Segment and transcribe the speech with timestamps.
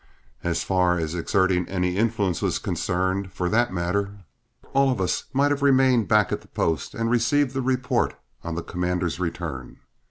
[0.43, 4.15] As far as exerting any influence was concerned, for that matter,
[4.73, 8.55] all of us might have remained back at the post and received the report on
[8.55, 9.77] the commander's return.